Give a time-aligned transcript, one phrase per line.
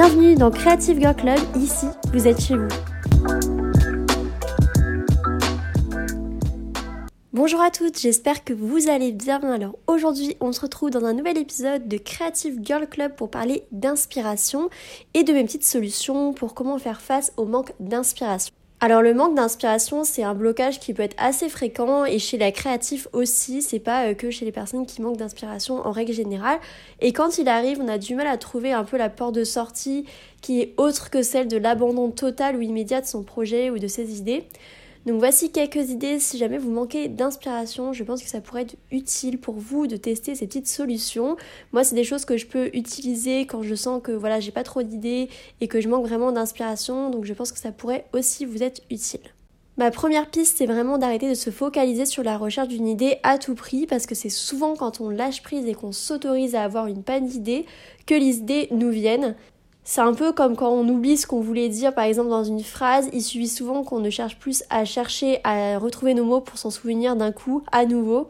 [0.00, 2.68] Bienvenue dans Creative Girl Club, ici vous êtes chez vous.
[7.32, 9.40] Bonjour à toutes, j'espère que vous allez bien.
[9.40, 13.64] Alors aujourd'hui on se retrouve dans un nouvel épisode de Creative Girl Club pour parler
[13.72, 14.70] d'inspiration
[15.14, 18.54] et de mes petites solutions pour comment faire face au manque d'inspiration.
[18.80, 22.52] Alors le manque d'inspiration, c'est un blocage qui peut être assez fréquent et chez la
[22.52, 26.60] créatif aussi, c'est pas euh, que chez les personnes qui manquent d'inspiration en règle générale.
[27.00, 29.42] Et quand il arrive, on a du mal à trouver un peu la porte de
[29.42, 30.04] sortie
[30.42, 33.88] qui est autre que celle de l'abandon total ou immédiat de son projet ou de
[33.88, 34.44] ses idées.
[35.08, 38.76] Donc voici quelques idées si jamais vous manquez d'inspiration, je pense que ça pourrait être
[38.90, 41.38] utile pour vous de tester ces petites solutions.
[41.72, 44.64] Moi, c'est des choses que je peux utiliser quand je sens que voilà, j'ai pas
[44.64, 45.30] trop d'idées
[45.62, 48.82] et que je manque vraiment d'inspiration, donc je pense que ça pourrait aussi vous être
[48.90, 49.22] utile.
[49.78, 53.38] Ma première piste, c'est vraiment d'arrêter de se focaliser sur la recherche d'une idée à
[53.38, 56.86] tout prix, parce que c'est souvent quand on lâche prise et qu'on s'autorise à avoir
[56.86, 57.64] une panne d'idées
[58.04, 59.36] que les idées nous viennent.
[59.90, 62.62] C'est un peu comme quand on oublie ce qu'on voulait dire, par exemple dans une
[62.62, 66.58] phrase, il suffit souvent qu'on ne cherche plus à chercher à retrouver nos mots pour
[66.58, 68.28] s'en souvenir d'un coup à nouveau.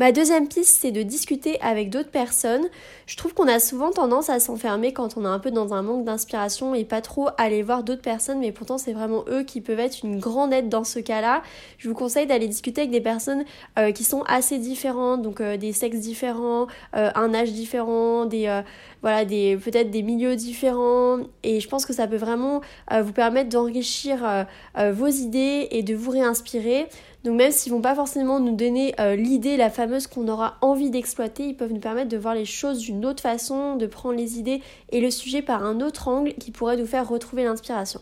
[0.00, 2.66] Ma deuxième piste, c'est de discuter avec d'autres personnes.
[3.10, 5.82] Je trouve qu'on a souvent tendance à s'enfermer quand on est un peu dans un
[5.82, 9.60] manque d'inspiration et pas trop aller voir d'autres personnes, mais pourtant c'est vraiment eux qui
[9.60, 11.42] peuvent être une grande aide dans ce cas-là.
[11.76, 13.44] Je vous conseille d'aller discuter avec des personnes
[13.78, 18.62] euh, qui sont assez différentes, donc euh, des sexes différents, euh, un âge différent, des
[19.02, 21.18] voilà, des peut-être des milieux différents.
[21.42, 24.46] Et je pense que ça peut vraiment vous permettre d'enrichir
[24.92, 26.86] vos idées et de vous réinspirer.
[27.24, 31.44] Donc même s'ils vont pas forcément nous donner l'idée, la fameuse qu'on aura envie d'exploiter,
[31.44, 34.62] ils peuvent nous permettre de voir les choses d'une autre façon, de prendre les idées
[34.90, 38.00] et le sujet par un autre angle qui pourrait nous faire retrouver l'inspiration.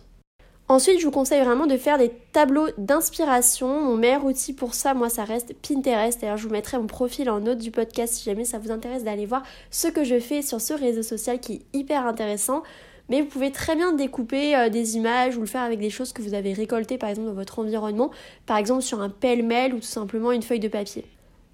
[0.70, 3.80] Ensuite, je vous conseille vraiment de faire des tableaux d'inspiration.
[3.80, 6.20] Mon meilleur outil pour ça, moi, ça reste Pinterest.
[6.20, 9.02] D'ailleurs, je vous mettrai mon profil en note du podcast si jamais ça vous intéresse
[9.02, 12.62] d'aller voir ce que je fais sur ce réseau social qui est hyper intéressant.
[13.08, 16.12] Mais vous pouvez très bien découper euh, des images ou le faire avec des choses
[16.12, 18.10] que vous avez récoltées par exemple dans votre environnement,
[18.44, 21.06] par exemple sur un pêle-mêle ou tout simplement une feuille de papier.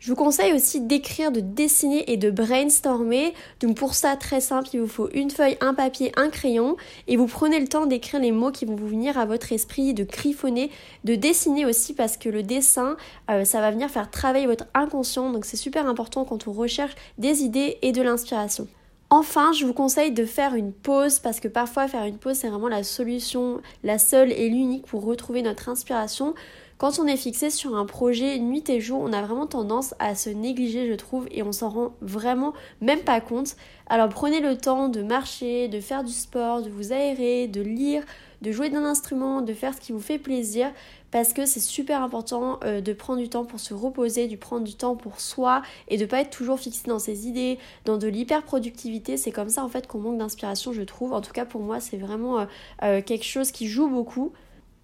[0.05, 3.33] Je vous conseille aussi d'écrire, de dessiner et de brainstormer.
[3.61, 6.77] Donc pour ça, très simple, il vous faut une feuille, un papier, un crayon
[7.09, 9.95] et vous prenez le temps d'écrire les mots qui vont vous venir à votre esprit,
[9.95, 10.71] de griffonner,
[11.05, 12.99] de dessiner aussi parce que le dessin,
[13.31, 15.31] euh, ça va venir faire travailler votre inconscient.
[15.31, 18.69] Donc c'est super important quand on recherche des idées et de l'inspiration.
[19.09, 22.49] Enfin, je vous conseille de faire une pause parce que parfois faire une pause c'est
[22.49, 26.35] vraiment la solution, la seule et l'unique pour retrouver notre inspiration.
[26.79, 30.17] Quand on est fixé sur un projet nuit et jour, on a vraiment tendance à
[30.17, 33.57] se négliger, je trouve, et on s'en rend vraiment même pas compte.
[33.87, 38.03] Alors prenez le temps de marcher, de faire du sport, de vous aérer, de lire,
[38.43, 40.71] de jouer d'un instrument, de faire ce qui vous fait plaisir
[41.15, 44.65] parce que c'est super important euh, de prendre du temps pour se reposer, de prendre
[44.65, 48.09] du temps pour soi et de pas être toujours fixé dans ses idées, dans de
[48.09, 49.17] l'hyper-productivité.
[49.17, 51.13] C'est comme ça en fait qu'on manque d'inspiration, je trouve.
[51.13, 52.45] En tout cas pour moi, c'est vraiment euh,
[52.83, 54.33] euh, quelque chose qui joue beaucoup.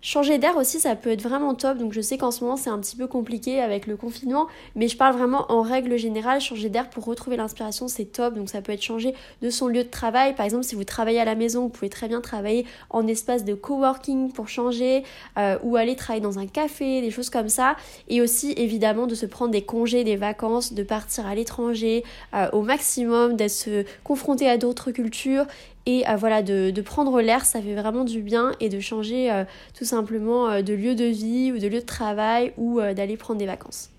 [0.03, 1.77] Changer d'air aussi, ça peut être vraiment top.
[1.77, 4.89] Donc je sais qu'en ce moment c'est un petit peu compliqué avec le confinement, mais
[4.89, 6.41] je parle vraiment en règle générale.
[6.41, 8.35] Changer d'air pour retrouver l'inspiration, c'est top.
[8.35, 10.35] Donc ça peut être changer de son lieu de travail.
[10.35, 13.45] Par exemple, si vous travaillez à la maison, vous pouvez très bien travailler en espace
[13.45, 15.05] de coworking pour changer,
[15.37, 17.77] euh, ou aller travailler dans un café, des choses comme ça.
[18.09, 22.49] Et aussi évidemment de se prendre des congés, des vacances, de partir à l'étranger euh,
[22.53, 25.45] au maximum, d'être se confronter à d'autres cultures
[25.87, 29.45] et euh, voilà de, prendre l'air ça fait vraiment du bien et de changer euh,
[29.77, 33.39] tout simplement euh, de lieu de vie ou de lieu de travail ou d'aller prendre
[33.39, 33.91] des vacances.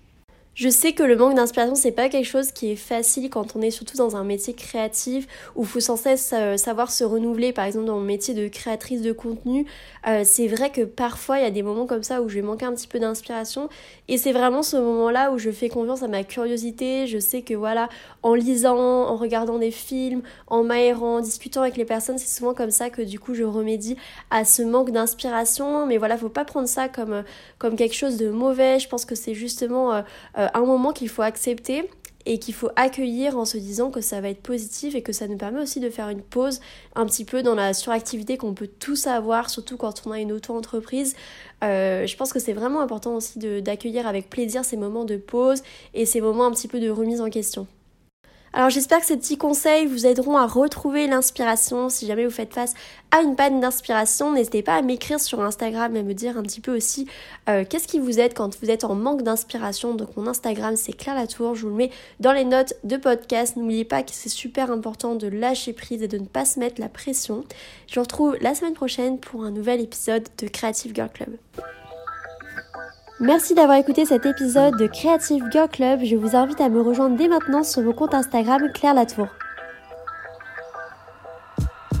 [0.54, 3.62] Je sais que le manque d'inspiration, c'est pas quelque chose qui est facile quand on
[3.62, 5.26] est surtout dans un métier créatif
[5.56, 7.54] où il faut sans cesse euh, savoir se renouveler.
[7.54, 9.64] Par exemple, dans mon métier de créatrice de contenu,
[10.06, 12.42] euh, c'est vrai que parfois il y a des moments comme ça où je vais
[12.42, 13.70] manquer un petit peu d'inspiration
[14.08, 17.06] et c'est vraiment ce moment-là où je fais confiance à ma curiosité.
[17.06, 17.88] Je sais que voilà,
[18.22, 22.52] en lisant, en regardant des films, en m'aérant, en discutant avec les personnes, c'est souvent
[22.52, 23.96] comme ça que du coup je remédie
[24.30, 25.86] à ce manque d'inspiration.
[25.86, 27.24] Mais voilà, faut pas prendre ça comme,
[27.58, 28.78] comme quelque chose de mauvais.
[28.78, 30.02] Je pense que c'est justement euh,
[30.41, 31.88] euh, un moment qu'il faut accepter
[32.26, 35.26] et qu'il faut accueillir en se disant que ça va être positif et que ça
[35.26, 36.60] nous permet aussi de faire une pause
[36.94, 40.32] un petit peu dans la suractivité qu'on peut tous avoir, surtout quand on a une
[40.32, 41.16] auto-entreprise.
[41.64, 45.62] Euh, je pense que c'est vraiment important aussi d'accueillir avec plaisir ces moments de pause
[45.94, 47.66] et ces moments un petit peu de remise en question.
[48.54, 52.52] Alors j'espère que ces petits conseils vous aideront à retrouver l'inspiration si jamais vous faites
[52.52, 52.74] face
[53.10, 54.30] à une panne d'inspiration.
[54.32, 57.08] N'hésitez pas à m'écrire sur Instagram et me dire un petit peu aussi
[57.48, 59.94] euh, qu'est-ce qui vous aide quand vous êtes en manque d'inspiration.
[59.94, 61.90] Donc mon Instagram c'est Claire Latour, je vous le mets
[62.20, 63.56] dans les notes de podcast.
[63.56, 66.78] N'oubliez pas que c'est super important de lâcher prise et de ne pas se mettre
[66.78, 67.44] la pression.
[67.88, 71.38] Je vous retrouve la semaine prochaine pour un nouvel épisode de Creative Girl Club.
[73.20, 76.00] Merci d'avoir écouté cet épisode de Creative Girl Club.
[76.02, 79.28] Je vous invite à me rejoindre dès maintenant sur mon compte Instagram Claire Latour.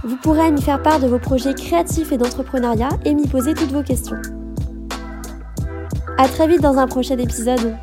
[0.02, 3.70] Vous pourrez m'y faire part de vos projets créatifs et d'entrepreneuriat et m'y poser toutes
[3.70, 4.20] vos questions.
[6.18, 7.76] A très vite dans un prochain épisode.